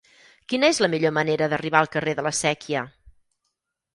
Quina 0.53 0.69
és 0.73 0.79
la 0.83 0.87
millor 0.93 1.11
manera 1.17 1.49
d'arribar 1.51 1.83
al 1.85 1.91
carrer 1.97 2.15
de 2.19 2.25
la 2.29 2.33
Sèquia? 2.39 2.85